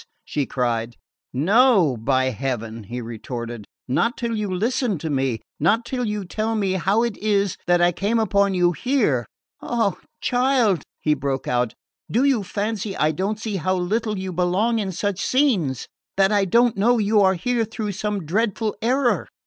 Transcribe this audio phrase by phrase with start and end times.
[0.25, 0.95] she cried.
[1.31, 6.55] "No, by heaven!" he retorted; "not till you listen to me not till you tell
[6.55, 9.27] me how it is that I come upon you here!
[9.61, 11.75] Ah, child," he broke out,
[12.09, 15.85] "do you fancy I don't see how little you belong in such scenes?
[16.17, 19.27] That I don't know you are here through some dreadful error?